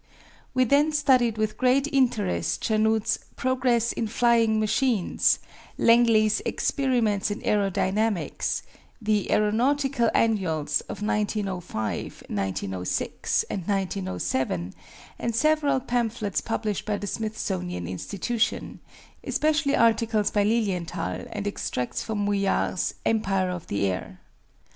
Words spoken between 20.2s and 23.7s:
by Lilienthal and extracts from Mouillard's "Empire of